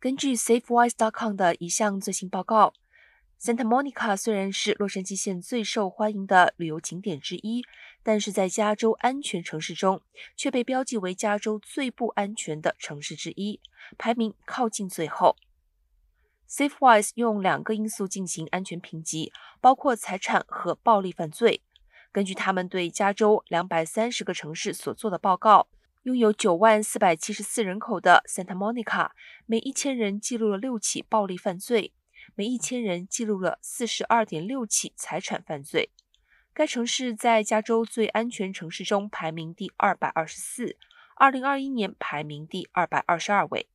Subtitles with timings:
[0.00, 2.72] 根据 SafeWise.com 的一项最新报告
[3.40, 7.64] ，Santa Monica 虽然是洛杉矶县最受欢迎的旅游景点之一，
[8.04, 10.00] 但是在加州安全城市中
[10.36, 13.60] 却被标记为加州最不安全的城市之一，
[13.98, 15.34] 排名靠近最后。
[16.48, 21.64] SafeWise 用两个因素进行安全评级，包括财产和暴力犯罪。
[22.12, 25.66] 根据他们对加州两百三十个城市所做的报告。
[26.08, 29.10] 拥有九万四百七十四人口的 Santa Monica，
[29.44, 31.92] 每一千人记录了六起暴力犯罪，
[32.34, 35.90] 每一千人记录了四十二点六起财产犯罪。
[36.54, 40.78] 该城市在加州最安全城市中排名第二百二十四，
[41.14, 43.68] 二零二一年排名第二百二十二位。